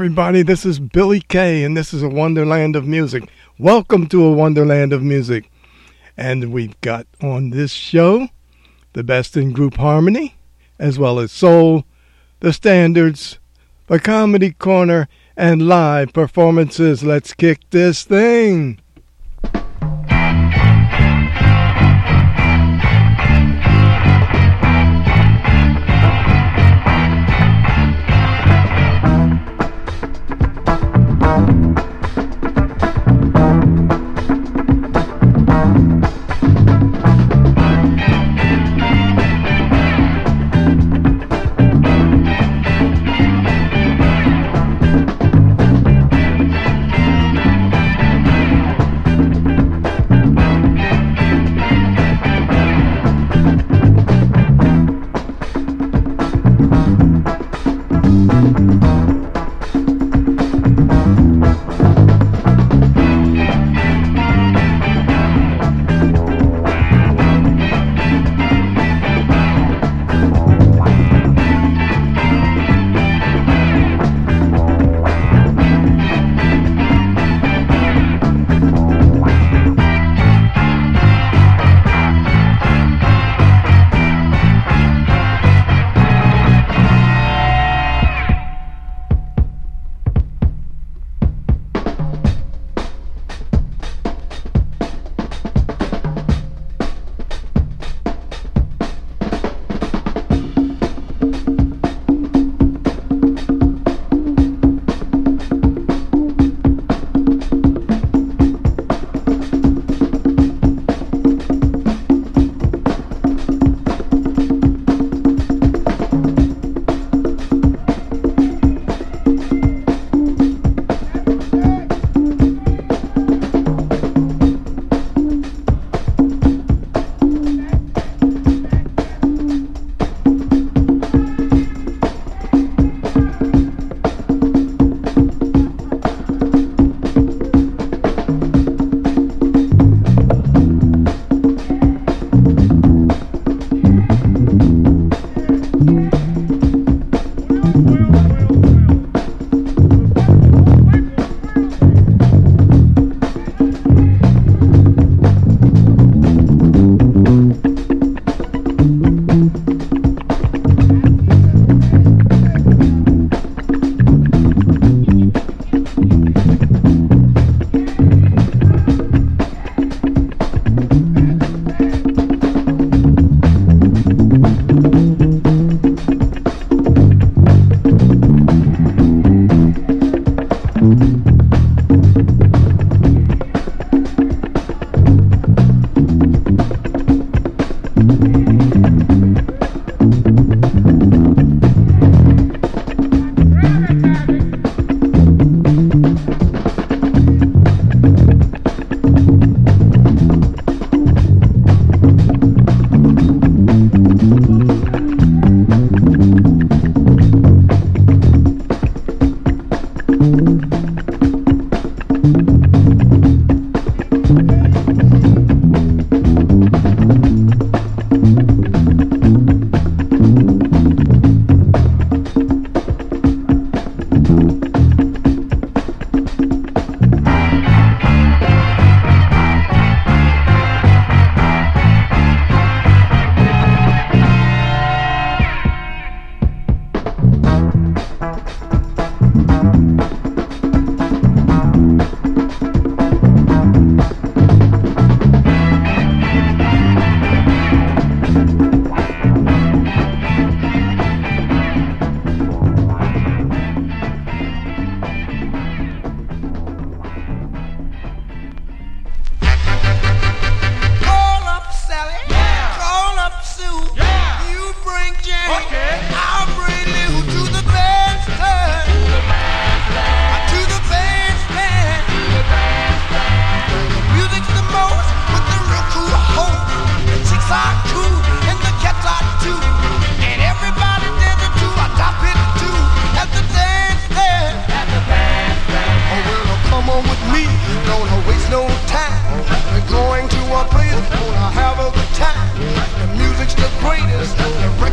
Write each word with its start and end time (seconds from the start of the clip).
everybody, 0.00 0.40
this 0.40 0.64
is 0.64 0.80
Billy 0.80 1.20
K 1.20 1.62
and 1.62 1.76
this 1.76 1.92
is 1.92 2.02
a 2.02 2.08
Wonderland 2.08 2.74
of 2.74 2.86
Music. 2.86 3.22
Welcome 3.58 4.06
to 4.06 4.24
a 4.24 4.32
Wonderland 4.32 4.94
of 4.94 5.02
Music. 5.02 5.50
And 6.16 6.54
we've 6.54 6.80
got 6.80 7.06
on 7.20 7.50
this 7.50 7.70
show 7.70 8.28
the 8.94 9.04
best 9.04 9.36
in 9.36 9.52
group 9.52 9.76
harmony, 9.76 10.36
as 10.78 10.98
well 10.98 11.18
as 11.18 11.30
soul, 11.32 11.84
the 12.40 12.54
standards, 12.54 13.38
the 13.88 14.00
comedy 14.00 14.52
corner, 14.52 15.06
and 15.36 15.68
live 15.68 16.14
performances. 16.14 17.04
Let's 17.04 17.34
kick 17.34 17.68
this 17.68 18.02
thing. 18.02 18.80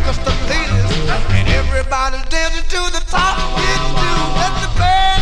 cause 0.07 0.19
the 0.23 0.31
latest. 0.47 0.95
And 1.35 1.47
everybody's 1.49 2.23
dancing 2.29 2.63
to 2.63 2.81
the 2.95 3.03
top. 3.11 3.35
It's 3.59 3.87
you, 4.01 4.15
that's 4.39 4.61
the 4.63 4.79
band. 4.79 5.16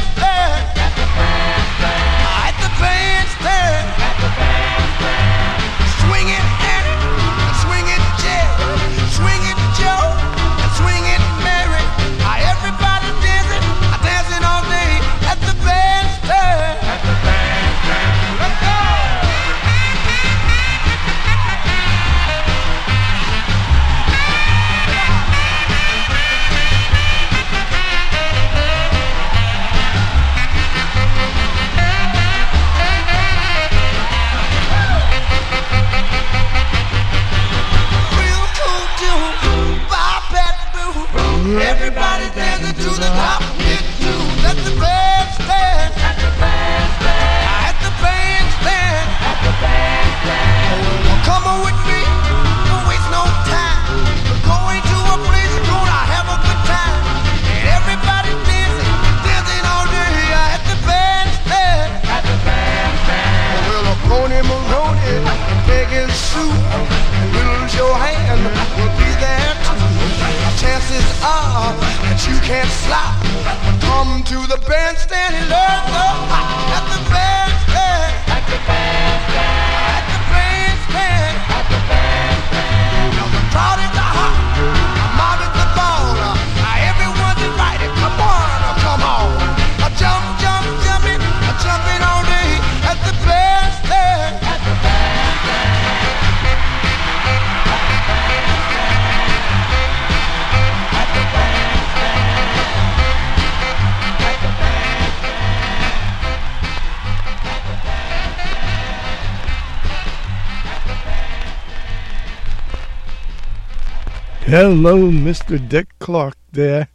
Hello, 114.58 115.12
Mr. 115.12 115.60
Dick 115.68 115.90
Clark 116.00 116.38
there. 116.54 116.88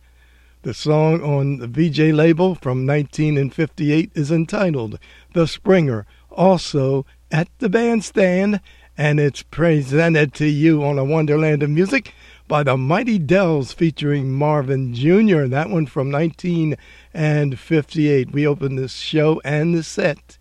The 0.63 0.73
song 0.73 1.21
on 1.21 1.59
the 1.59 1.67
Vee-Jay 1.67 2.11
label 2.11 2.55
from 2.55 2.87
1958 2.87 4.13
is 4.15 4.33
entitled 4.33 4.99
The 5.35 5.47
Springer, 5.47 6.07
also 6.31 7.05
at 7.31 7.49
the 7.59 7.69
bandstand, 7.69 8.63
and 8.97 9.21
it's 9.21 9.43
presented 9.43 10.33
to 10.37 10.47
you 10.47 10.83
on 10.83 10.99
a 10.99 11.05
wonderland 11.05 11.63
of 11.63 11.69
music 11.69 12.15
by 12.49 12.63
the 12.63 12.79
Mighty 12.79 13.19
Dells 13.19 13.75
featuring 13.75 14.33
Marvin 14.33 14.95
Jr., 14.95 15.45
that 15.45 15.69
one 15.69 15.85
from 15.85 16.11
1958. 16.11 18.33
We 18.33 18.47
open 18.47 18.77
this 18.77 18.95
show 18.95 19.39
and 19.45 19.75
the 19.75 19.83
set 19.83 20.39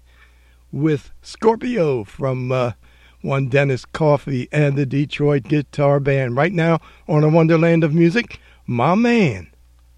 with 0.72 1.12
Scorpio 1.22 2.06
from. 2.06 2.54
Uh, 2.54 2.72
one 3.22 3.48
Dennis 3.48 3.86
Coffey 3.86 4.48
and 4.52 4.78
the 4.78 4.86
Detroit 4.86 5.44
Guitar 5.44 6.00
Band. 6.00 6.36
Right 6.36 6.54
now 6.54 6.80
on 7.08 7.24
a 7.24 7.30
Wonderland 7.30 7.84
of 7.84 7.94
Music, 7.94 8.40
my 8.66 8.96
man, 8.96 9.52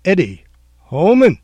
Eddie 0.06 0.46
Holman. 0.78 1.38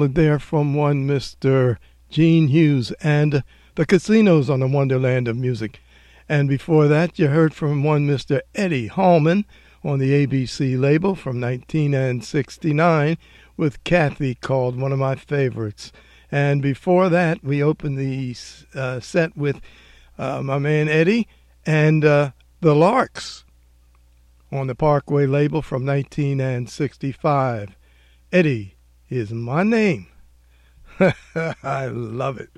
Ballad 0.00 0.14
there 0.14 0.38
from 0.38 0.72
one 0.72 1.06
Mr. 1.06 1.76
Gene 2.08 2.48
Hughes 2.48 2.90
and 3.02 3.44
the 3.74 3.84
Casinos 3.84 4.48
on 4.48 4.60
the 4.60 4.66
Wonderland 4.66 5.28
of 5.28 5.36
Music. 5.36 5.82
And 6.26 6.48
before 6.48 6.88
that, 6.88 7.18
you 7.18 7.26
heard 7.28 7.52
from 7.52 7.84
one 7.84 8.08
Mr. 8.08 8.40
Eddie 8.54 8.86
Holman 8.86 9.44
on 9.84 9.98
the 9.98 10.26
ABC 10.26 10.80
label 10.80 11.14
from 11.14 11.38
1969 11.38 13.18
with 13.58 13.84
Cathy 13.84 14.36
called 14.36 14.80
one 14.80 14.90
of 14.90 14.98
my 14.98 15.16
favorites. 15.16 15.92
And 16.32 16.62
before 16.62 17.10
that, 17.10 17.44
we 17.44 17.62
opened 17.62 17.98
the 17.98 18.34
uh, 18.74 19.00
set 19.00 19.36
with 19.36 19.60
uh, 20.16 20.40
my 20.42 20.58
man 20.58 20.88
Eddie 20.88 21.28
and 21.66 22.06
uh, 22.06 22.30
the 22.62 22.74
Larks 22.74 23.44
on 24.50 24.66
the 24.66 24.74
Parkway 24.74 25.26
label 25.26 25.60
from 25.60 25.84
1965. 25.84 27.76
Eddie 28.32 28.76
is 29.10 29.32
my 29.32 29.64
name. 29.64 30.06
I 31.64 31.86
love 31.86 32.38
it. 32.38 32.50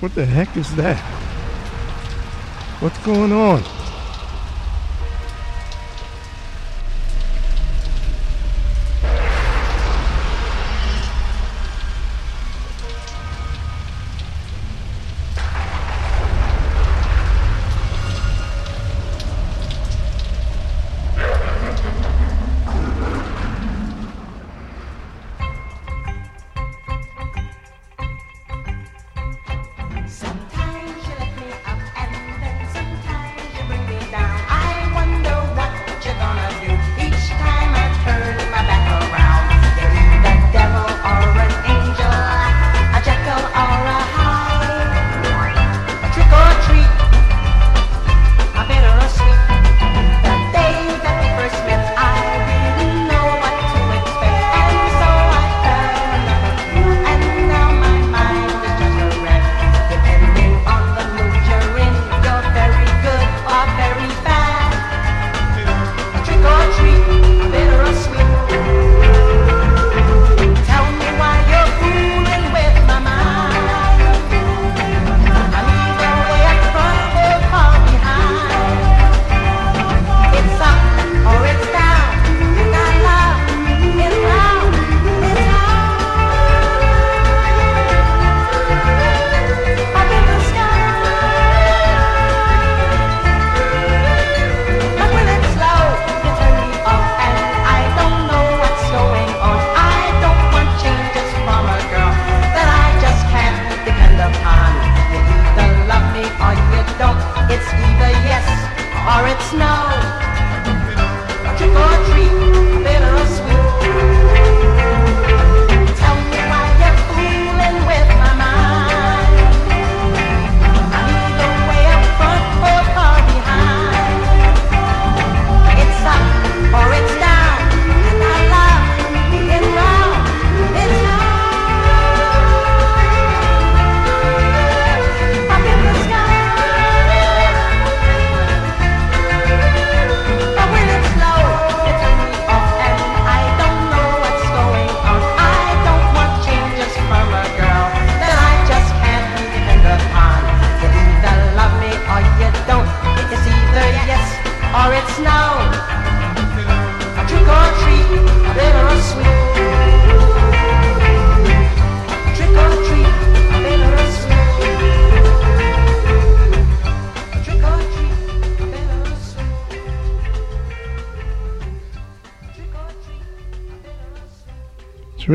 What 0.00 0.14
the 0.14 0.26
heck 0.26 0.56
is 0.56 0.74
that? 0.76 0.98
What's 2.80 2.98
going 2.98 3.32
on? 3.32 3.83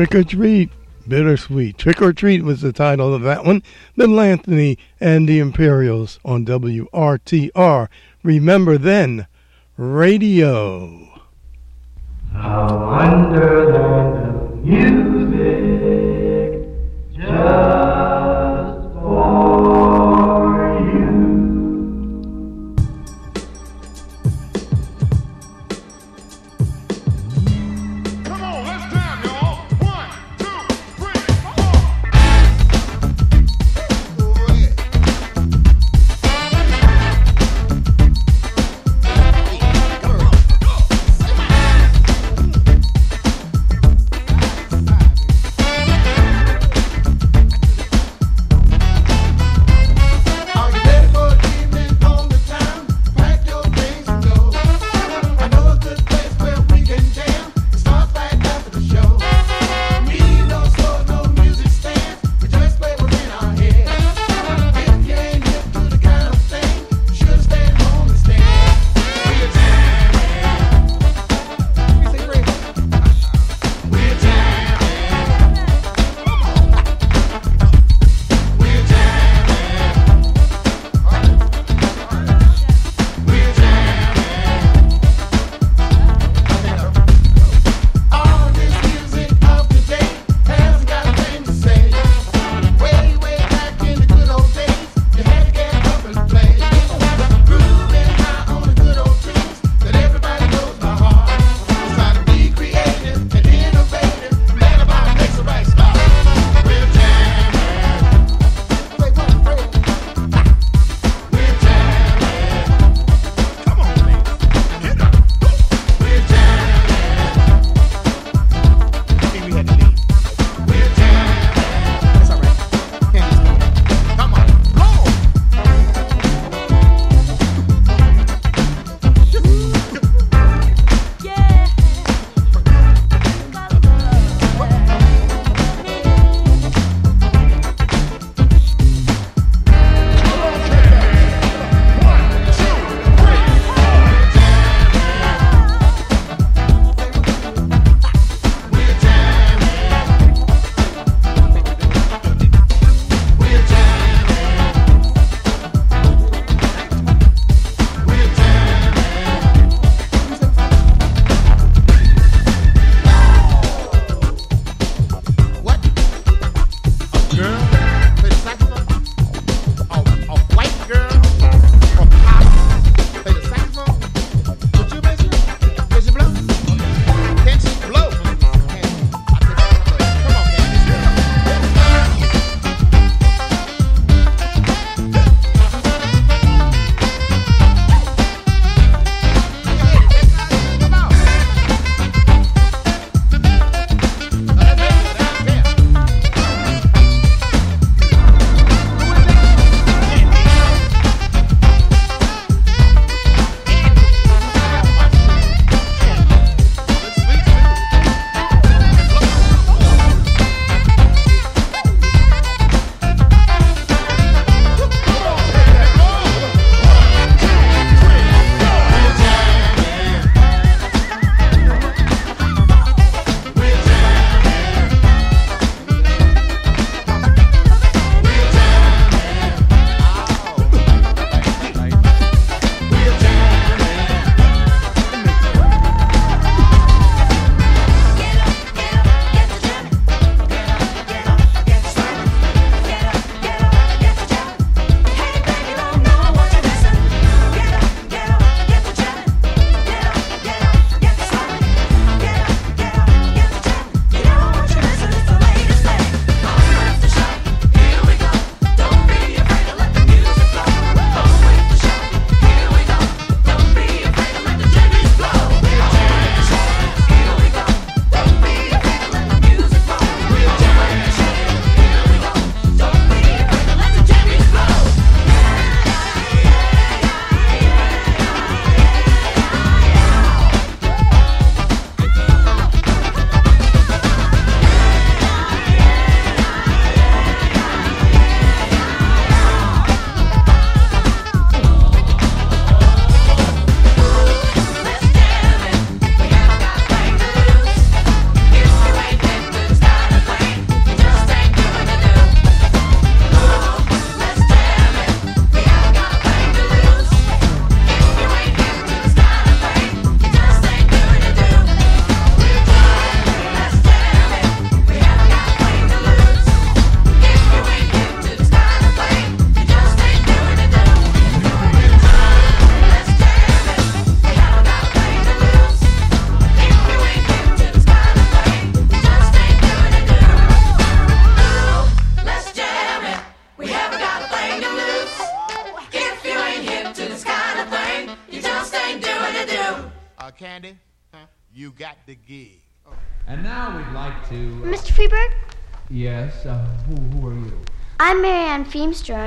Trick 0.00 0.14
or 0.14 0.24
Treat, 0.24 0.70
Bittersweet. 1.06 1.76
Trick 1.76 2.00
or 2.00 2.14
Treat 2.14 2.42
was 2.42 2.62
the 2.62 2.72
title 2.72 3.12
of 3.12 3.20
that 3.20 3.44
one. 3.44 3.62
Little 3.96 4.18
Anthony 4.18 4.78
and 4.98 5.28
the 5.28 5.38
Imperials 5.38 6.18
on 6.24 6.46
WRTR. 6.46 7.88
Remember 8.22 8.78
then, 8.78 9.26
radio. 9.76 11.06
A 12.34 12.74
wonderland 12.74 14.16
of 14.26 14.64
music 14.64 15.92
just 17.14 17.99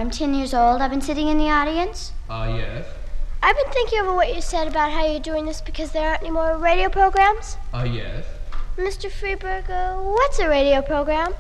I'm 0.04 0.12
10 0.12 0.34
years 0.34 0.54
old. 0.54 0.82
I've 0.82 0.92
been 0.92 1.00
sitting 1.00 1.30
in 1.30 1.38
the 1.38 1.50
audience. 1.50 2.12
Uh, 2.30 2.54
yes. 2.58 2.86
I've 3.42 3.56
been 3.56 3.72
thinking 3.72 4.02
over 4.02 4.14
what 4.14 4.36
you 4.36 4.42
said 4.42 4.68
about 4.68 4.92
how 4.92 5.06
you're 5.06 5.22
doing 5.22 5.46
this 5.46 5.62
because 5.62 5.94
there 5.94 6.10
aren't 6.10 6.24
any 6.24 6.30
more 6.30 6.58
radio 6.58 6.90
programs. 6.90 7.56
Uh, 7.74 7.88
yes. 7.90 8.26
Mr. 8.76 9.10
Freberg, 9.10 9.70
uh, 9.70 10.04
what's 10.04 10.40
a 10.40 10.50
radio 10.50 10.82
program? 10.82 11.34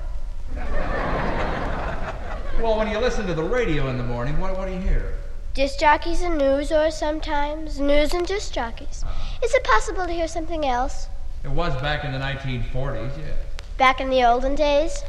Well, 2.61 2.77
when 2.77 2.89
you 2.89 2.99
listen 2.99 3.27
to 3.27 3.33
the 3.33 3.43
radio 3.43 3.89
in 3.89 3.97
the 3.97 4.03
morning, 4.05 4.39
what, 4.39 4.57
what 4.57 4.69
do 4.69 4.73
you 4.73 4.79
hear? 4.79 5.15
Disc 5.53 5.77
jockeys 5.77 6.21
and 6.21 6.37
news, 6.37 6.71
or 6.71 6.89
sometimes 6.89 7.81
news 7.81 8.13
and 8.13 8.25
disc 8.25 8.53
jockeys. 8.53 9.03
Is 9.43 9.53
it 9.53 9.65
possible 9.65 10.05
to 10.05 10.13
hear 10.13 10.29
something 10.29 10.65
else? 10.65 11.09
It 11.43 11.51
was 11.51 11.75
back 11.81 12.05
in 12.05 12.13
the 12.13 12.17
1940s, 12.17 13.17
yes. 13.17 13.37
Back 13.77 13.99
in 13.99 14.09
the 14.09 14.23
olden 14.23 14.55
days? 14.55 15.03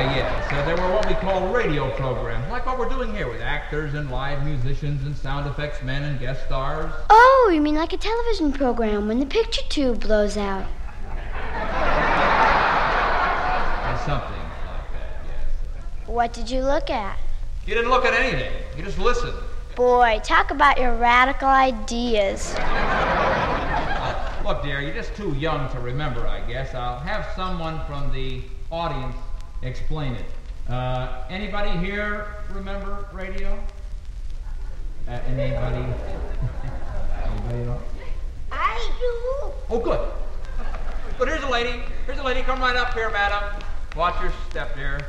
Yes. 0.00 0.52
Uh, 0.52 0.64
there 0.64 0.76
were 0.76 0.94
what 0.94 1.06
we 1.06 1.14
call 1.14 1.52
radio 1.52 1.90
programs, 1.96 2.50
like 2.50 2.64
what 2.64 2.78
we're 2.78 2.88
doing 2.88 3.14
here 3.14 3.30
with 3.30 3.42
actors 3.42 3.92
and 3.92 4.10
live 4.10 4.42
musicians 4.46 5.04
and 5.04 5.14
sound 5.14 5.46
effects 5.46 5.82
men 5.82 6.02
and 6.04 6.18
guest 6.18 6.42
stars. 6.46 6.90
Oh, 7.10 7.50
you 7.52 7.60
mean 7.60 7.74
like 7.74 7.92
a 7.92 7.98
television 7.98 8.50
program 8.50 9.08
when 9.08 9.20
the 9.20 9.26
picture 9.26 9.60
tube 9.68 10.00
blows 10.00 10.38
out? 10.38 10.62
Or 10.62 10.66
something 14.06 14.40
like 14.40 14.90
that, 14.94 15.20
yes. 15.26 15.48
What 16.06 16.32
did 16.32 16.48
you 16.50 16.62
look 16.62 16.88
at? 16.88 17.18
You 17.66 17.74
didn't 17.74 17.90
look 17.90 18.06
at 18.06 18.14
anything. 18.14 18.52
You 18.78 18.84
just 18.84 18.98
listened. 18.98 19.36
Boy, 19.76 20.18
talk 20.24 20.50
about 20.50 20.78
your 20.80 20.94
radical 20.96 21.48
ideas. 21.48 22.54
Uh, 22.56 24.42
look, 24.46 24.62
dear, 24.62 24.80
you're 24.80 24.94
just 24.94 25.14
too 25.14 25.34
young 25.34 25.70
to 25.72 25.80
remember, 25.80 26.26
I 26.26 26.40
guess. 26.50 26.74
I'll 26.74 27.00
have 27.00 27.26
someone 27.36 27.84
from 27.86 28.10
the 28.14 28.42
audience 28.70 29.16
explain 29.62 30.14
it. 30.14 30.24
Uh, 30.68 31.24
anybody 31.28 31.70
here 31.84 32.34
remember 32.52 33.08
radio? 33.12 33.58
Uh, 35.08 35.10
anybody? 35.26 35.84
anybody 37.24 37.62
at 37.62 37.68
all? 37.68 37.82
I 38.52 38.90
do. 38.98 39.52
Oh, 39.68 39.80
good. 39.82 40.10
But 41.18 41.28
here's 41.28 41.42
a 41.42 41.48
lady. 41.48 41.82
Here's 42.06 42.18
a 42.18 42.22
lady. 42.22 42.42
Come 42.42 42.60
right 42.60 42.76
up 42.76 42.94
here, 42.94 43.10
madam. 43.10 43.42
Watch 43.96 44.20
your 44.22 44.32
step, 44.48 44.74
dear. 44.76 45.00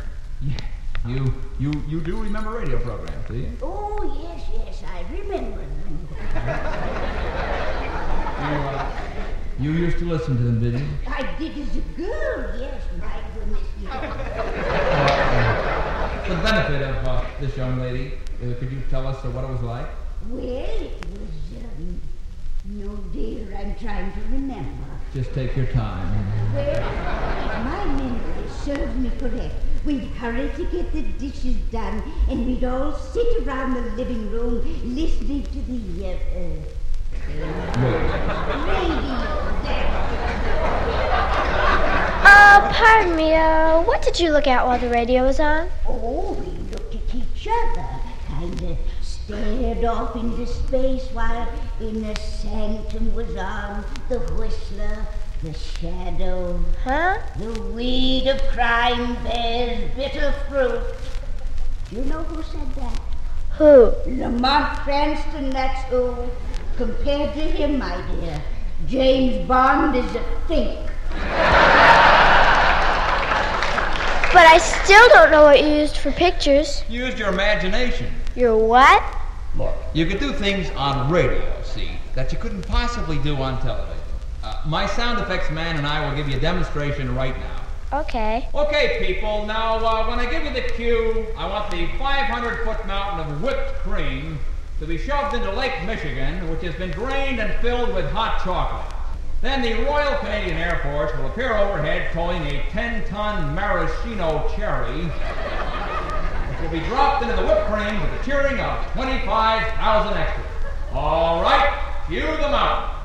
You, 1.07 1.33
you, 1.59 1.71
you 1.87 2.01
do 2.01 2.17
remember 2.21 2.51
radio 2.51 2.79
programs, 2.79 3.27
do 3.27 3.35
you? 3.35 3.51
Oh, 3.61 4.19
yes, 4.21 4.43
yes, 4.53 4.83
I 4.85 5.03
remember 5.11 5.57
them. 5.57 6.07
You, 8.41 8.57
uh, 8.67 8.91
you 9.59 9.71
used 9.71 9.97
to 9.99 10.05
listen 10.05 10.37
to 10.37 10.43
them, 10.43 10.59
did 10.61 10.79
you? 10.79 10.87
I 11.07 11.23
did 11.39 11.57
as 11.57 11.75
a 11.75 11.81
girl, 11.97 12.59
yes, 12.59 12.83
my 12.99 13.20
the 13.91 13.97
benefit 16.35 16.81
of 16.81 17.05
uh, 17.05 17.25
this 17.41 17.57
young 17.57 17.77
lady, 17.81 18.13
uh, 18.41 18.53
could 18.57 18.71
you 18.71 18.81
tell 18.89 19.05
us 19.05 19.17
uh, 19.25 19.29
what 19.31 19.43
it 19.43 19.49
was 19.49 19.61
like? 19.61 19.87
Well, 20.29 20.45
it 20.45 21.05
was, 21.11 21.29
um, 21.59 21.99
no, 22.65 22.95
dear, 23.11 23.53
I'm 23.57 23.75
trying 23.75 24.13
to 24.13 24.19
remember. 24.31 24.85
Just 25.13 25.33
take 25.33 25.57
your 25.57 25.65
time. 25.67 26.07
Well, 26.53 26.81
my 27.65 27.85
memory 27.85 28.47
serves 28.63 28.95
me 28.95 29.11
correct, 29.19 29.55
we'd 29.83 30.05
hurry 30.11 30.49
to 30.55 30.63
get 30.67 30.93
the 30.93 31.01
dishes 31.01 31.57
done, 31.69 32.01
and 32.29 32.45
we'd 32.45 32.63
all 32.63 32.93
sit 32.93 33.45
around 33.45 33.73
the 33.73 33.81
living 33.97 34.31
room 34.31 34.63
listening 34.95 35.43
to 35.43 35.61
the, 35.63 36.05
uh, 36.05 36.17
uh, 36.39 36.81
Uh, 42.23 42.71
pardon 42.73 43.15
me, 43.15 43.33
uh, 43.33 43.81
what 43.81 44.01
did 44.03 44.19
you 44.19 44.31
look 44.31 44.45
at 44.45 44.65
while 44.65 44.77
the 44.77 44.89
radio 44.89 45.23
was 45.23 45.39
on? 45.39 45.69
Oh, 45.87 46.33
we 46.33 46.51
looked 46.69 46.93
at 46.93 47.15
each 47.15 47.47
other, 47.47 47.87
kind 48.27 48.61
of 48.61 48.77
stared 49.01 49.83
off 49.83 50.15
into 50.15 50.45
space 50.45 51.07
while 51.13 51.47
Inner 51.79 52.13
Sanctum 52.15 53.15
was 53.15 53.35
on 53.35 53.83
the 54.09 54.19
whistler, 54.37 55.07
the 55.41 55.53
shadow, 55.53 56.63
huh? 56.83 57.17
The 57.37 57.59
weed 57.73 58.27
of 58.27 58.39
crime 58.49 59.15
bears 59.23 59.89
bitter 59.95 60.31
fruit. 60.47 60.83
Do 61.89 61.95
you 61.95 62.05
know 62.05 62.21
who 62.23 62.43
said 62.43 62.75
that? 62.75 63.01
Who? 63.57 63.93
Lamont 64.05 64.77
Cranston, 64.79 65.49
that's 65.49 65.89
who. 65.89 66.15
Compared 66.77 67.33
to 67.33 67.41
him, 67.41 67.79
my 67.79 68.01
dear, 68.11 68.41
James 68.87 69.47
Bond 69.47 69.95
is 69.95 70.15
a 70.15 70.23
think. 70.47 70.79
But 74.33 74.45
I 74.47 74.59
still 74.59 75.09
don't 75.09 75.29
know 75.29 75.43
what 75.43 75.61
you 75.61 75.67
used 75.67 75.97
for 75.97 76.11
pictures. 76.11 76.83
You 76.87 77.05
used 77.05 77.19
your 77.19 77.29
imagination. 77.29 78.13
Your 78.35 78.55
what? 78.57 79.03
Look, 79.57 79.75
you 79.93 80.05
could 80.05 80.19
do 80.19 80.31
things 80.31 80.69
on 80.71 81.11
radio, 81.11 81.61
see, 81.63 81.91
that 82.15 82.31
you 82.31 82.37
couldn't 82.37 82.65
possibly 82.65 83.17
do 83.19 83.35
on 83.35 83.61
television. 83.61 83.97
Uh, 84.41 84.61
my 84.65 84.85
sound 84.85 85.19
effects 85.19 85.51
man 85.51 85.75
and 85.75 85.85
I 85.85 86.07
will 86.07 86.15
give 86.15 86.29
you 86.29 86.37
a 86.37 86.39
demonstration 86.39 87.13
right 87.13 87.37
now. 87.37 87.99
Okay. 87.99 88.47
Okay, 88.55 89.05
people, 89.05 89.45
now 89.45 89.75
uh, 89.85 90.07
when 90.07 90.19
I 90.19 90.31
give 90.31 90.45
you 90.45 90.53
the 90.53 90.61
cue, 90.75 91.27
I 91.37 91.45
want 91.47 91.69
the 91.69 91.87
500 91.99 92.63
foot 92.63 92.87
mountain 92.87 93.29
of 93.29 93.43
whipped 93.43 93.73
cream 93.79 94.39
to 94.79 94.85
be 94.85 94.97
shoved 94.97 95.35
into 95.35 95.51
Lake 95.51 95.83
Michigan, 95.85 96.49
which 96.49 96.61
has 96.61 96.73
been 96.75 96.91
drained 96.91 97.41
and 97.41 97.53
filled 97.61 97.93
with 97.93 98.09
hot 98.11 98.41
chocolate. 98.45 99.00
Then 99.41 99.63
the 99.63 99.73
Royal 99.85 100.19
Canadian 100.19 100.57
Air 100.57 100.79
Force 100.83 101.17
will 101.17 101.25
appear 101.25 101.57
overhead 101.57 102.11
towing 102.13 102.43
a 102.43 102.61
10 102.69 103.07
ton 103.07 103.55
maraschino 103.55 104.47
cherry, 104.55 105.05
which 106.47 106.61
will 106.61 106.69
be 106.69 106.85
dropped 106.85 107.23
into 107.23 107.35
the 107.35 107.41
whipped 107.47 107.65
cream 107.65 107.99
with 107.99 108.19
the 108.19 108.23
cheering 108.23 108.59
of 108.59 108.85
25,000 108.93 110.13
extras. 110.15 110.45
All 110.93 111.41
right, 111.41 111.73
cue 112.07 112.21
the 112.21 112.51
mountain. 112.51 112.97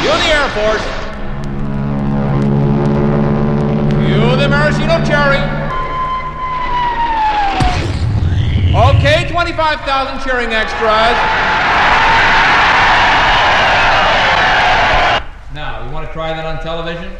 Cue 0.00 0.10
the 0.10 0.30
Air 0.34 0.48
Force. 0.58 0.86
Cue 4.08 4.36
the 4.42 4.48
maraschino 4.48 5.04
cherry. 5.04 5.59
Okay, 9.00 9.26
25,000 9.30 10.20
cheering 10.20 10.52
extras. 10.52 11.16
Now, 15.54 15.86
you 15.86 15.90
want 15.90 16.06
to 16.06 16.12
try 16.12 16.34
that 16.34 16.44
on 16.44 16.62
television? 16.62 17.10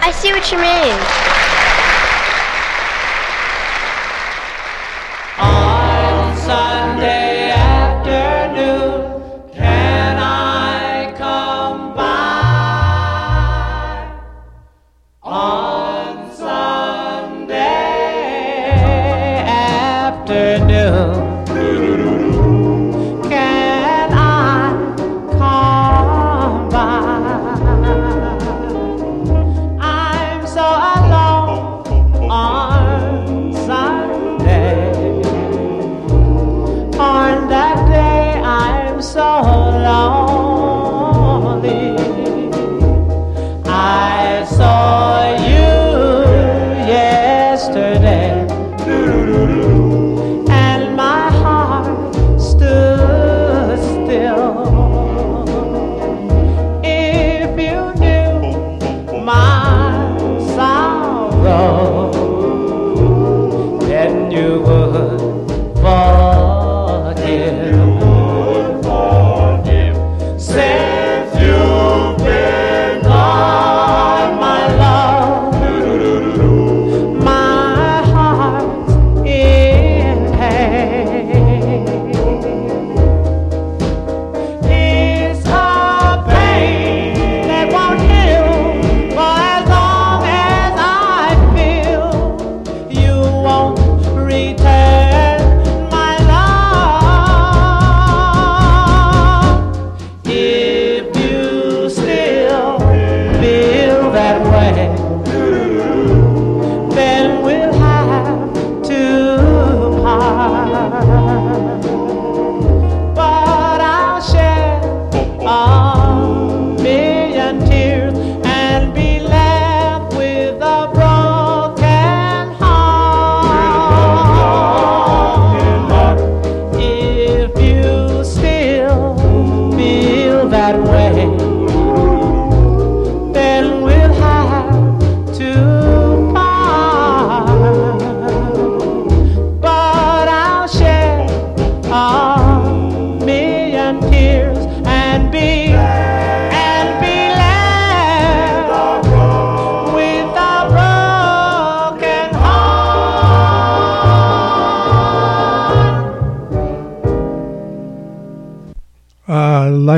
I 0.00 0.10
see 0.12 0.32
what 0.32 0.50
you 0.50 0.56
mean. 0.56 1.25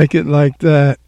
Like 0.09 0.15
it 0.15 0.25
like 0.25 0.57
that 0.57 0.99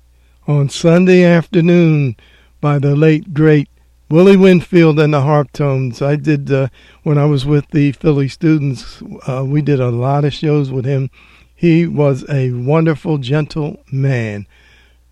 on 0.48 0.70
Sunday 0.70 1.24
afternoon 1.24 2.16
by 2.60 2.78
the 2.78 2.96
late 2.96 3.34
great 3.34 3.68
Willie 4.12 4.38
Winfield 4.38 5.00
and 5.00 5.12
the 5.12 5.22
Harptones. 5.22 6.04
I 6.04 6.18
did 6.18 6.52
uh, 6.52 6.68
when 7.02 7.18
I 7.18 7.26
was 7.26 7.44
with 7.44 7.68
the 7.72 7.94
Philly 7.94 8.28
students. 8.28 9.02
Uh, 9.28 9.44
we 9.44 9.64
did 9.64 9.80
a 9.80 9.90
lot 9.90 10.24
of 10.24 10.36
shows 10.36 10.70
with 10.70 10.86
him. 10.86 11.10
He 11.56 11.88
was 11.88 12.30
a 12.30 12.52
wonderful, 12.52 13.18
gentle 13.18 13.82
man. 13.92 14.46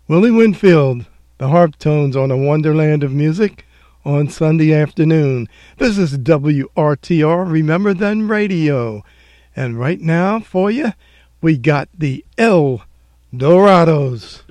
Willie 0.06 0.30
Winfield, 0.30 1.06
the 1.38 1.48
Harptones 1.48 2.14
on 2.14 2.30
a 2.30 2.36
Wonderland 2.36 3.02
of 3.02 3.10
Music 3.10 3.66
on 4.04 4.28
Sunday 4.28 4.72
afternoon. 4.72 5.48
This 5.78 5.98
is 5.98 6.16
WRTR, 6.16 7.50
Remember 7.50 7.92
Then 7.92 8.28
Radio. 8.28 9.02
And 9.56 9.80
right 9.80 10.00
now 10.00 10.38
for 10.38 10.70
you, 10.70 10.92
we 11.42 11.58
got 11.58 11.88
the 11.92 12.24
El 12.38 12.84
Dorados. 13.32 14.42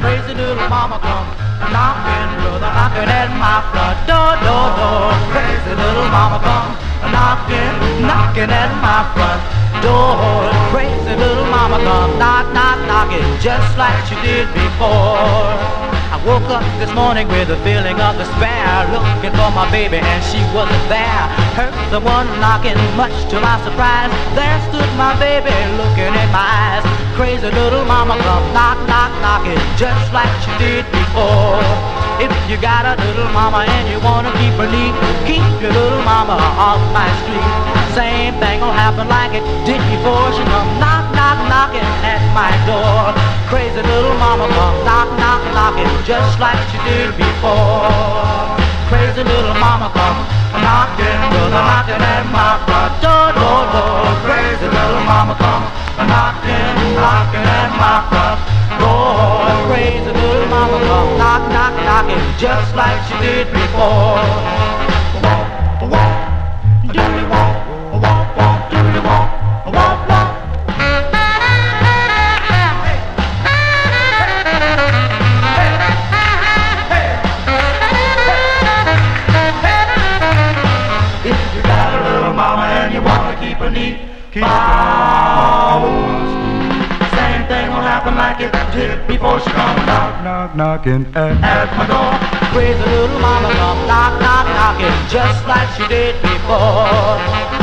Crazy 0.00 0.34
little 0.34 0.68
mama 0.68 1.00
come 1.00 1.24
knocking, 1.72 2.36
brother, 2.44 2.68
knocking 2.76 3.08
at 3.08 3.32
my 3.40 3.64
front 3.72 3.96
door, 4.04 4.36
door, 4.44 4.68
door. 4.76 5.08
Crazy 5.32 5.72
little 5.72 6.04
mama 6.12 6.36
come 6.44 6.76
knocking, 7.10 8.04
knocking 8.04 8.52
at 8.52 8.68
my 8.84 9.08
front 9.16 9.40
door. 9.80 10.52
Crazy 10.68 11.16
little 11.16 11.46
mama 11.46 11.78
come 11.82 12.18
knock, 12.18 12.52
knock, 12.52 12.76
knocking, 12.86 13.40
just 13.40 13.78
like 13.78 14.04
she 14.04 14.16
did 14.20 14.52
before. 14.52 15.85
I 16.06 16.22
woke 16.22 16.46
up 16.54 16.62
this 16.78 16.92
morning 16.94 17.26
with 17.26 17.50
a 17.50 17.58
feeling 17.66 17.98
of 17.98 18.14
despair, 18.14 18.86
looking 18.94 19.34
for 19.34 19.50
my 19.50 19.66
baby 19.74 19.98
and 19.98 20.22
she 20.22 20.38
wasn't 20.54 20.86
there. 20.86 21.22
Heard 21.58 21.74
someone 21.90 22.30
knocking, 22.38 22.78
much 22.94 23.14
to 23.34 23.36
my 23.42 23.58
surprise. 23.66 24.14
There 24.38 24.58
stood 24.70 24.86
my 24.94 25.18
baby 25.18 25.50
looking 25.74 26.14
in 26.14 26.28
my 26.30 26.46
eyes. 26.46 26.84
Crazy 27.18 27.50
little 27.50 27.82
mama 27.90 28.14
come 28.22 28.46
knock, 28.54 28.78
knock, 28.86 29.10
knocking, 29.18 29.58
just 29.74 30.06
like 30.14 30.30
she 30.46 30.52
did 30.62 30.86
before. 30.94 31.58
If 32.22 32.30
you 32.46 32.54
got 32.56 32.86
a 32.86 32.94
little 33.02 33.26
mama 33.34 33.66
and 33.66 33.84
you 33.90 33.98
wanna 33.98 34.30
keep 34.38 34.54
her 34.62 34.70
neat, 34.70 34.94
keep 35.26 35.42
your 35.58 35.74
little 35.74 36.04
mama 36.06 36.38
off 36.38 36.80
my 36.94 37.10
street. 37.26 37.50
Same 37.98 38.38
thing 38.38 38.62
will 38.62 38.70
happen 38.70 39.10
like 39.10 39.34
it 39.34 39.42
did 39.66 39.82
before. 39.90 40.30
She 40.32 40.44
come 40.54 40.70
knock, 40.78 41.15
knock, 41.44 41.72
knocking 41.72 41.90
at 42.04 42.22
my 42.32 42.50
door. 42.64 43.12
Crazy 43.48 43.82
little 43.82 44.16
mama 44.18 44.48
come 44.48 44.76
knock, 44.84 45.08
knock, 45.18 45.42
knocking, 45.52 45.88
just 46.04 46.38
like 46.40 46.58
she 46.70 46.78
did 46.88 47.16
before. 47.16 47.88
Crazy 48.88 49.22
little 49.22 49.54
mama 49.60 49.90
come 49.92 50.18
knocking, 50.62 51.20
brother, 51.30 51.62
knocking 51.62 52.02
at 52.02 52.24
my 52.32 52.56
front 52.64 52.92
door, 53.02 53.28
door, 53.36 53.64
door. 53.74 54.06
Crazy 54.24 54.66
little 54.66 55.04
mama 55.04 55.34
come 55.36 55.64
knocking, 56.06 56.74
knocking 56.96 57.46
at 57.46 57.70
my 57.76 57.96
front 58.08 58.38
door. 58.80 59.46
Crazy 59.68 60.12
little 60.12 60.48
mama 60.48 60.78
come 60.86 61.18
knock, 61.18 61.42
knock, 61.52 61.74
knocking, 61.84 62.24
just 62.38 62.74
like 62.74 62.98
she 63.08 63.16
did 63.20 63.46
before. 63.52 64.22
Walk, 65.22 65.90
walk, 65.90 66.25
wanna 83.76 84.30
keep 84.32 84.42
follow 84.44 85.90
Same 87.16 87.42
thing 87.48 87.68
will 87.68 87.84
happen 87.84 88.16
like 88.16 88.40
it 88.40 88.52
did 88.72 89.06
before 89.06 89.40
she 89.40 89.50
come 89.50 89.86
knock, 89.86 90.24
knock, 90.24 90.56
knocking 90.56 91.06
at, 91.14 91.36
at 91.42 91.68
my 91.76 91.86
door. 91.86 92.12
Crazy 92.52 92.78
little 92.78 93.20
mama 93.20 93.50
come 93.52 93.86
knock, 93.86 94.20
knock, 94.20 94.46
knocking, 94.56 95.08
just 95.08 95.46
like 95.46 95.68
she 95.76 95.86
did 95.88 96.20
before. 96.22 97.56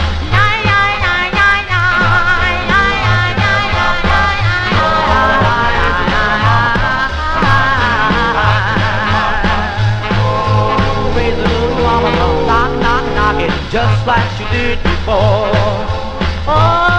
Just 13.73 14.05
like 14.05 14.29
she 14.37 14.45
did 14.55 14.83
before. 14.83 15.92
Oh, 16.45 16.92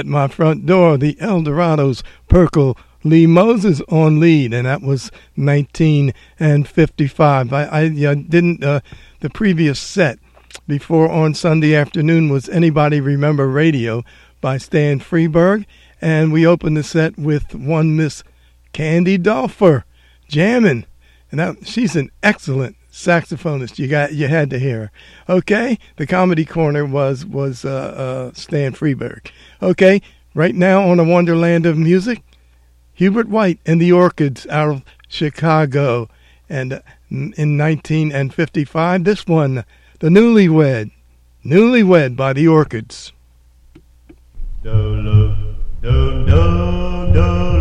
At 0.00 0.06
my 0.06 0.28
front 0.28 0.64
door, 0.64 0.96
the 0.96 1.14
Eldorados, 1.16 2.02
Pirkle, 2.26 2.74
Lee 3.04 3.26
Moses 3.26 3.82
on 3.90 4.18
lead, 4.18 4.54
and 4.54 4.66
that 4.66 4.80
was 4.80 5.10
19 5.36 6.14
and 6.38 6.66
55. 6.66 7.52
I, 7.52 7.64
I, 7.64 7.80
I 7.80 8.14
didn't, 8.14 8.64
uh, 8.64 8.80
the 9.20 9.28
previous 9.28 9.78
set 9.78 10.18
before 10.66 11.10
on 11.10 11.34
Sunday 11.34 11.74
afternoon 11.74 12.30
was 12.30 12.48
Anybody 12.48 12.98
Remember 12.98 13.46
Radio 13.46 14.02
by 14.40 14.56
Stan 14.56 15.00
Freberg, 15.00 15.66
and 16.00 16.32
we 16.32 16.46
opened 16.46 16.78
the 16.78 16.82
set 16.82 17.18
with 17.18 17.54
one 17.54 17.94
Miss 17.94 18.24
Candy 18.72 19.18
Dulfer 19.18 19.84
jamming, 20.28 20.86
and 21.30 21.40
that, 21.40 21.66
she's 21.66 21.94
an 21.94 22.10
excellent 22.22 22.74
saxophonist. 22.90 23.78
You 23.78 23.88
got 23.88 24.12
you 24.12 24.28
had 24.28 24.50
to 24.50 24.58
hear. 24.58 24.90
Okay, 25.28 25.78
the 25.96 26.06
comedy 26.06 26.44
corner 26.44 26.84
was 26.84 27.24
was 27.24 27.64
uh, 27.64 27.70
uh, 27.70 28.32
Stan 28.34 28.72
Freberg. 28.72 29.30
Okay, 29.62 30.02
right 30.34 30.54
now 30.54 30.88
on 30.88 30.98
a 30.98 31.04
Wonderland 31.04 31.66
of 31.66 31.78
Music, 31.78 32.22
Hubert 32.94 33.28
White 33.28 33.60
and 33.64 33.80
the 33.80 33.92
Orchids 33.92 34.46
out 34.48 34.68
of 34.68 34.82
Chicago, 35.08 36.08
and 36.48 36.74
uh, 36.74 36.80
in 37.10 37.56
19 37.56 38.12
and 38.12 38.32
55, 38.32 39.04
this 39.04 39.26
one, 39.26 39.64
the 39.98 40.08
Newlywed, 40.08 40.92
Newlywed 41.44 42.14
by 42.16 42.32
the 42.32 42.46
Orchids. 42.46 43.12
Do, 44.62 45.02
do, 45.02 45.34
do, 45.82 47.59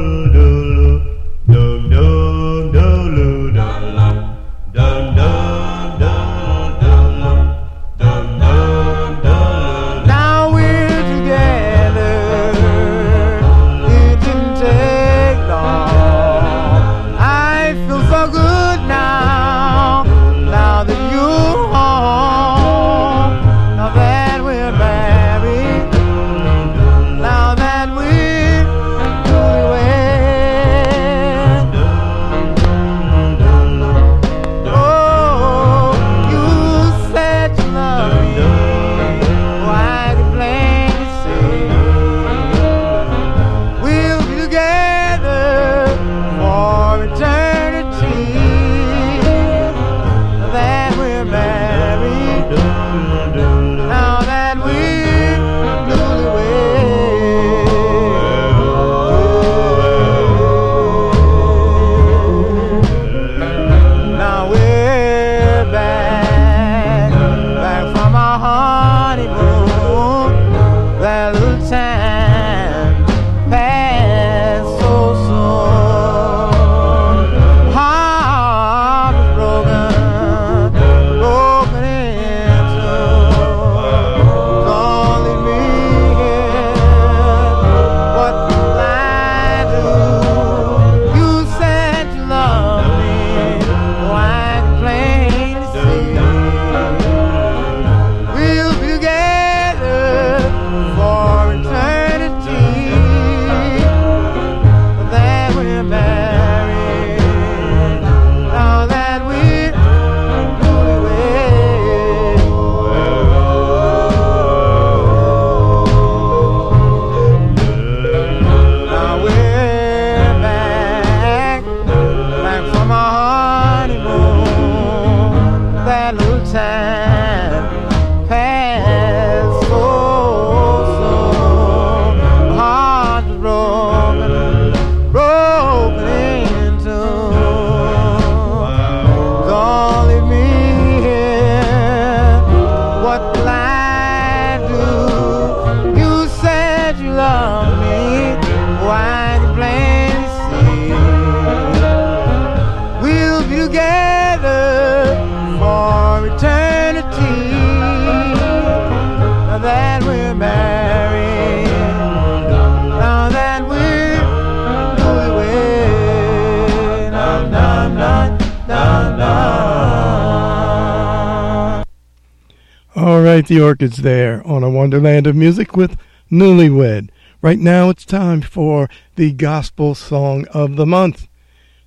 the 173.49 173.59
Orchids 173.59 173.97
there 173.97 174.45
on 174.47 174.63
a 174.63 174.69
Wonderland 174.69 175.25
of 175.25 175.35
Music 175.35 175.75
with 175.75 175.97
Newlywed. 176.31 177.09
Right 177.41 177.57
now 177.57 177.89
it's 177.89 178.05
time 178.05 178.41
for 178.41 178.87
the 179.15 179.31
Gospel 179.31 179.95
Song 179.95 180.45
of 180.53 180.75
the 180.75 180.85
Month. 180.85 181.27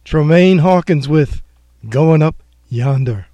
Tramaine 0.05 0.59
Hawkins 0.59 1.09
with 1.09 1.41
Going 1.89 2.21
Up 2.21 2.43
Yonder. 2.69 3.29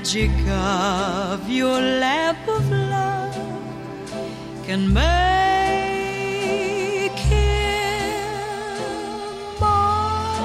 Magic 0.00 0.30
of 0.48 1.46
your 1.50 1.78
lamp 1.78 2.48
of 2.48 2.70
love 2.70 3.34
can 4.64 4.90
make 4.94 5.12
him 7.28 8.30
more. 9.60 10.40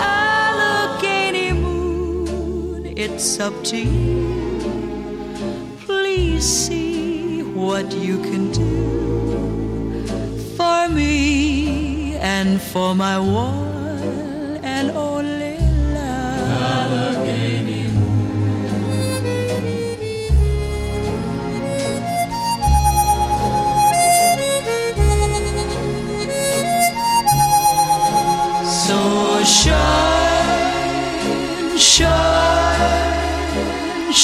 Allegheny 0.00 1.52
moon, 1.52 2.86
it's 2.96 3.38
up 3.38 3.52
to 3.64 3.76
you. 3.76 4.62
Please 5.84 6.44
see 6.44 7.42
what 7.42 7.92
you 7.92 8.16
can 8.22 8.50
do 8.50 10.06
for 10.56 10.88
me 10.88 12.16
and 12.16 12.58
for 12.62 12.94
my 12.94 13.18
one 13.18 14.58
and 14.64 14.90
only 14.92 15.09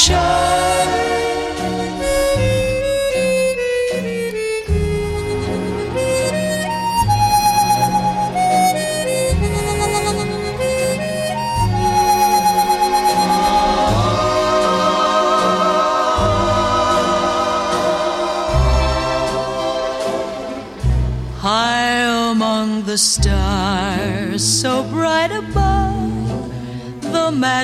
shine, 0.07 0.47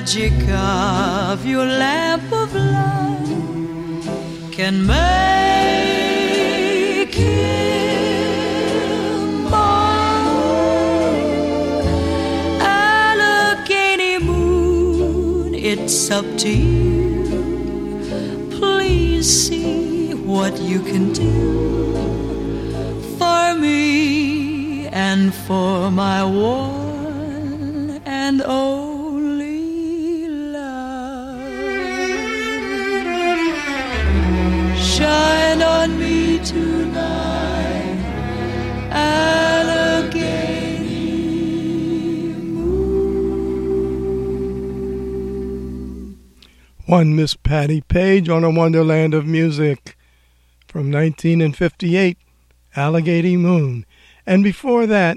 magic 0.02 0.48
of 0.50 1.46
your 1.46 1.64
lamp 1.64 2.24
of 2.32 2.52
love 2.56 3.28
can 4.50 4.84
make 4.84 5.14
him 7.14 8.64
more. 9.44 9.92
Allegheny 12.60 14.18
moon, 14.18 15.54
it's 15.54 16.10
up 16.10 16.24
to 16.38 16.48
you. 16.48 17.22
Please 18.58 19.28
see 19.46 20.14
what 20.14 20.60
you 20.60 20.80
can 20.80 21.12
do 21.12 21.92
for 23.18 23.54
me 23.54 24.88
and 24.88 25.32
for 25.32 25.92
my 25.92 26.24
one 26.24 26.61
One 46.92 47.16
Miss 47.16 47.32
Patti 47.32 47.80
Page 47.80 48.28
on 48.28 48.44
a 48.44 48.50
Wonderland 48.50 49.14
of 49.14 49.24
Music 49.24 49.96
from 50.68 50.92
1958, 50.92 52.18
Allegheny 52.76 53.38
Moon. 53.38 53.86
And 54.26 54.44
before 54.44 54.84
that, 54.84 55.16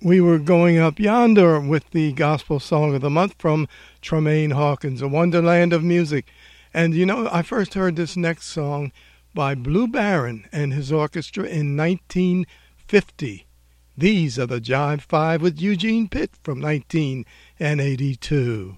we 0.00 0.20
were 0.20 0.38
going 0.38 0.78
up 0.78 1.00
yonder 1.00 1.58
with 1.58 1.90
the 1.90 2.12
Gospel 2.12 2.60
Song 2.60 2.94
of 2.94 3.00
the 3.00 3.10
Month 3.10 3.34
from 3.36 3.66
Tramaine 4.00 4.52
Hawkins, 4.52 5.02
A 5.02 5.08
Wonderland 5.08 5.72
of 5.72 5.82
Music. 5.82 6.24
And 6.72 6.94
you 6.94 7.04
know, 7.04 7.28
I 7.32 7.42
first 7.42 7.74
heard 7.74 7.96
this 7.96 8.16
next 8.16 8.44
song 8.44 8.92
by 9.34 9.56
Blue 9.56 9.88
Barron 9.88 10.46
and 10.52 10.72
his 10.72 10.92
orchestra 10.92 11.42
in 11.42 11.76
1950. 11.76 13.48
These 13.96 14.38
are 14.38 14.46
the 14.46 14.60
Jive 14.60 15.00
Five 15.00 15.42
with 15.42 15.60
Eugene 15.60 16.08
Pitt 16.08 16.30
from 16.44 16.60
1982. 16.60 18.76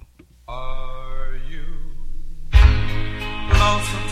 Are 0.49 0.86
uh, 0.86 0.95
you 0.95 0.99
lonesome 3.61 4.10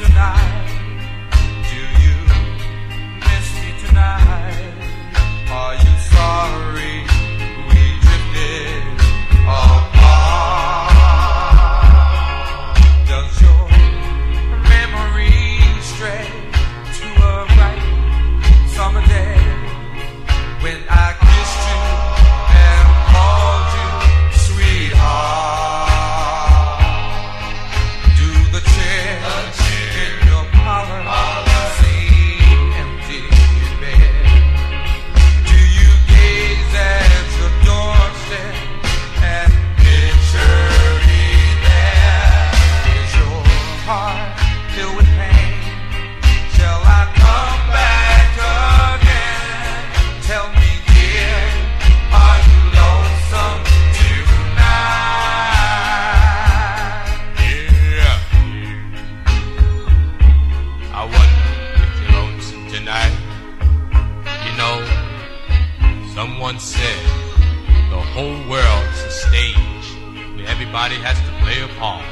everybody 70.89 71.07
has 71.07 71.21
to 71.21 71.33
play 71.45 71.61
a 71.61 71.69
part. 71.77 72.05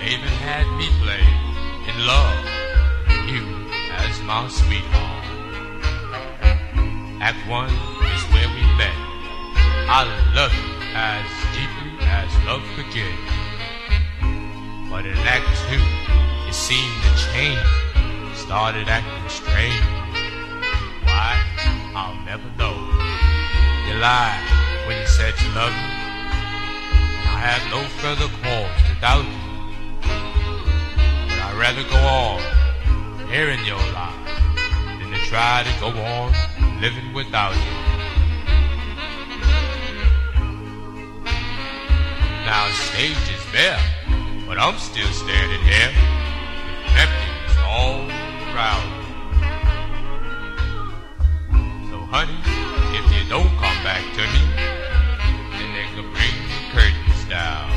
They 0.00 0.16
even 0.16 0.32
had 0.48 0.64
me 0.80 0.88
play 1.04 1.20
in 1.92 2.06
love 2.06 2.40
you 3.28 3.44
as 4.00 4.16
my 4.22 4.48
sweetheart. 4.48 5.24
Act 7.20 7.36
one 7.48 7.68
is 7.68 8.22
where 8.32 8.48
we 8.48 8.64
met. 8.80 8.96
I 9.92 10.08
love 10.34 10.54
you 10.56 10.72
as 10.96 11.28
deeply 11.52 12.00
as 12.00 12.32
love 12.48 12.64
could 12.76 12.88
give. 12.94 13.20
But 14.88 15.04
in 15.04 15.18
Act 15.28 15.44
two, 15.68 15.84
it 16.48 16.54
seemed 16.54 16.96
to 17.04 17.12
change. 17.28 17.60
Started 18.34 18.88
acting 18.88 19.28
strange. 19.28 19.84
Why? 21.04 21.44
I'll 21.92 22.16
never 22.24 22.48
know. 22.56 22.76
You 23.86 24.00
lied 24.00 24.88
when 24.88 24.98
you 24.98 25.06
said 25.06 25.34
you 25.42 25.52
loved 25.52 25.76
me. 25.76 26.05
Had 27.46 27.70
no 27.70 27.84
further 28.02 28.26
cause 28.42 28.82
to 28.88 29.00
doubt 29.00 29.24
you. 29.24 29.38
But 30.02 31.38
I'd 31.46 31.54
rather 31.56 31.84
go 31.84 31.96
on 31.96 32.42
hearing 33.28 33.64
your 33.64 33.78
lie 33.94 34.12
than 34.98 35.12
to 35.12 35.18
try 35.26 35.62
to 35.62 35.70
go 35.78 35.90
on 35.90 36.34
living 36.80 37.12
without 37.14 37.54
you. 37.54 37.76
Now 42.50 42.66
the 42.66 42.74
stage 42.90 43.24
is 43.30 43.44
bare, 43.52 43.78
but 44.48 44.58
I'm 44.58 44.76
still 44.78 45.12
standing 45.12 45.62
here 45.62 45.92
with 46.82 46.98
emptiness 46.98 47.56
all 47.62 48.10
around. 48.50 48.90
So 51.90 51.96
honey, 52.10 52.40
if 52.98 53.06
you 53.14 53.22
don't 53.30 53.54
come 53.62 53.78
back 53.86 54.02
to 54.16 54.22
me, 54.34 54.85
down. 57.28 57.68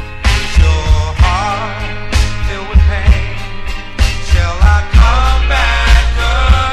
Your 0.62 1.14
heart 1.22 2.14
filled 2.48 2.70
with 2.70 2.84
pain. 2.86 3.34
Shall 4.30 4.58
I 4.62 4.80
come 4.94 5.50
back 5.50 6.14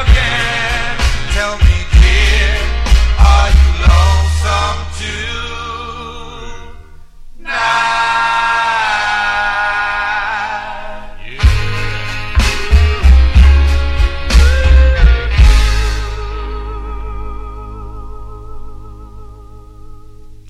again? 0.04 0.96
Tell 1.32 1.56
me, 1.64 1.76
dear, 1.96 2.52
are 3.18 3.50
you 3.50 3.68
lonesome? 3.80 4.86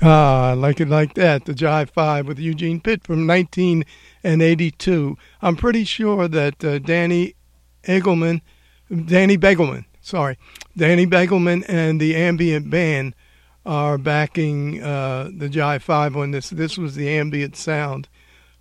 Ah, 0.08 0.50
I 0.50 0.52
like 0.52 0.80
it 0.80 0.88
like 0.88 1.14
that. 1.14 1.46
The 1.46 1.52
Jive 1.52 1.90
Five 1.90 2.28
with 2.28 2.38
Eugene 2.38 2.80
Pitt 2.80 3.02
from 3.02 3.26
1982. 3.26 5.18
I'm 5.42 5.56
pretty 5.56 5.82
sure 5.82 6.28
that 6.28 6.64
uh, 6.64 6.78
Danny 6.78 7.34
Eagleman, 7.82 8.40
Danny 8.88 9.36
Begelman, 9.36 9.84
sorry, 10.00 10.38
Danny 10.76 11.08
Begelman 11.08 11.64
and 11.66 12.00
the 12.00 12.14
Ambient 12.14 12.70
Band 12.70 13.16
are 13.64 13.98
backing 13.98 14.80
uh, 14.80 15.28
the 15.36 15.48
Jive 15.48 15.82
Five 15.82 16.16
on 16.16 16.30
this. 16.30 16.50
This 16.50 16.78
was 16.78 16.94
the 16.94 17.08
ambient 17.08 17.56
sound 17.56 18.08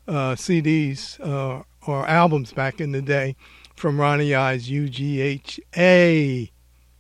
uh, 0.08 0.34
CDs 0.34 1.20
uh, 1.20 1.62
or 1.86 2.08
albums 2.08 2.54
back 2.54 2.82
in 2.82 2.92
the 2.92 3.04
day 3.04 3.36
from 3.76 4.02
Ronnie 4.02 4.34
I's 4.34 4.68
UGHA. 4.68 6.50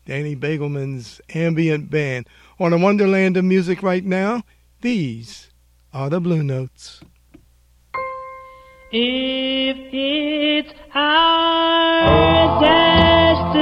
Danny 0.06 0.36
Begelman's 0.36 1.20
ambient 1.34 1.89
band. 1.89 2.28
On 2.58 2.72
a 2.72 2.78
wonderland 2.78 3.36
of 3.36 3.43
music 3.43 3.84
right 3.84 4.06
now, 4.06 4.43
these 4.80 5.49
are 5.93 6.10
the 6.10 6.22
Blue 6.22 6.41
Notes. 6.41 7.01
If 8.93 9.78
it's 9.91 10.74
our 10.93 12.62
destiny, 12.62 13.55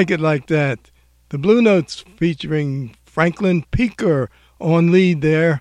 like 0.00 0.10
it 0.10 0.18
like 0.18 0.46
that. 0.46 0.90
The 1.28 1.36
Blue 1.36 1.60
Notes 1.60 2.02
featuring 2.16 2.96
Franklin 3.04 3.66
Peaker 3.70 4.28
on 4.58 4.90
lead 4.90 5.20
there. 5.20 5.60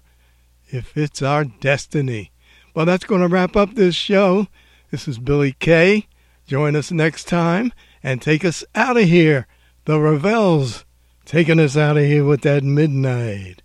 If 0.69 0.95
it's 0.95 1.21
our 1.21 1.43
destiny. 1.43 2.31
Well, 2.73 2.85
that's 2.85 3.03
going 3.03 3.19
to 3.19 3.27
wrap 3.27 3.57
up 3.57 3.75
this 3.75 3.95
show. 3.95 4.47
This 4.91 5.09
is 5.09 5.19
Billy 5.19 5.51
Kay. 5.51 6.07
Join 6.47 6.77
us 6.77 6.89
next 6.89 7.27
time 7.27 7.73
and 8.01 8.21
take 8.21 8.45
us 8.45 8.63
out 8.75 8.95
of 8.95 9.03
here. 9.03 9.45
The 9.83 9.99
Revels 9.99 10.85
taking 11.25 11.59
us 11.59 11.75
out 11.75 11.97
of 11.97 12.03
here 12.05 12.23
with 12.23 12.43
that 12.43 12.63
midnight 12.63 13.61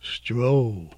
stroll. 0.00 0.92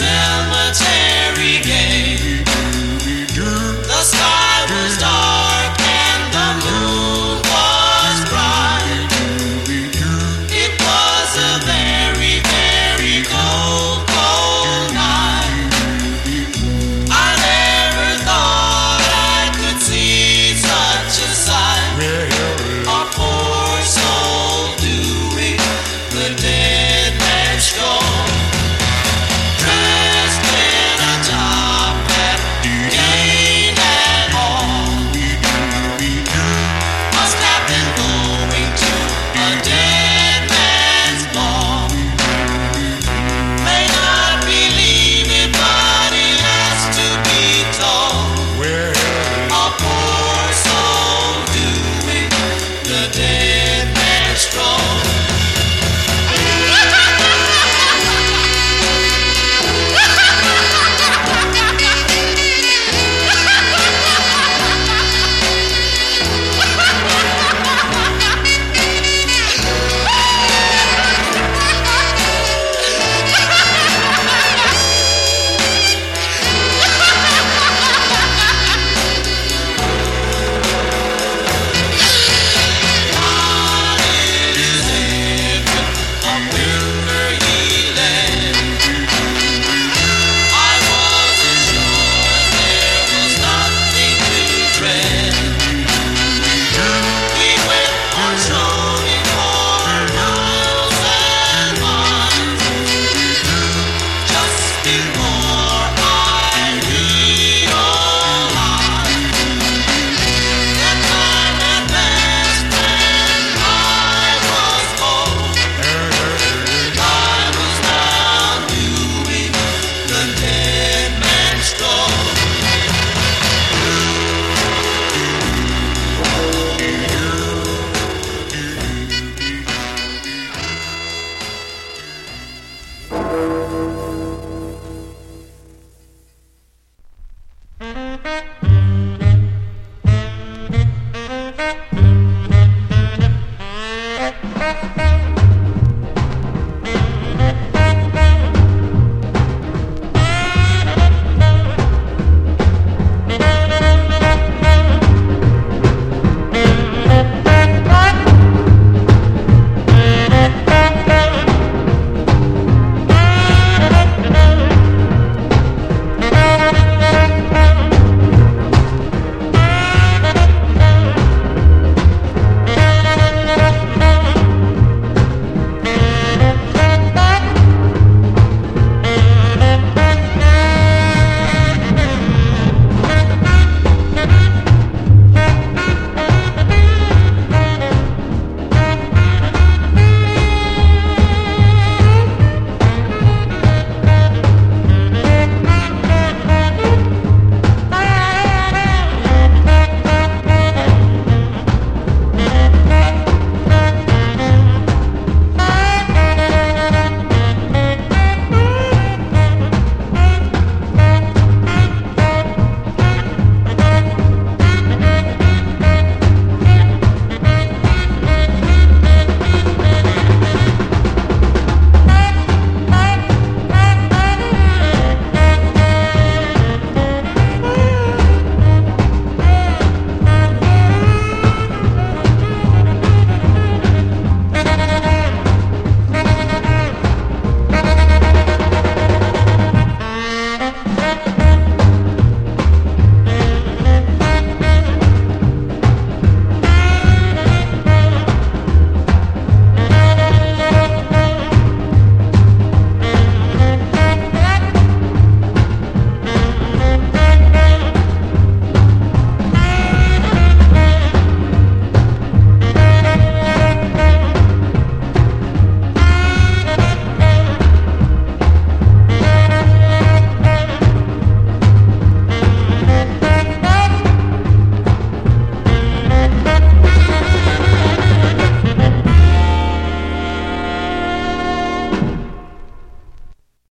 Cemetery. 0.00 1.49